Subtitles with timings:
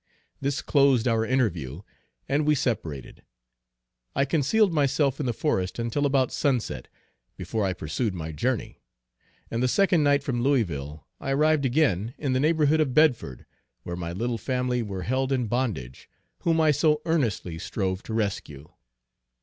[0.39, 1.83] This closed our interview,
[2.27, 3.21] and we separated.
[4.15, 6.87] I concealed myself in the forest until about sunset,
[7.37, 8.81] before I pursued my journey;
[9.51, 13.45] and the second night from Louisville, I arrived again in the neighborhood of Bedford,
[13.83, 16.09] where my little family were held in bondage,
[16.39, 18.71] whom I so earnestly strove to rescue.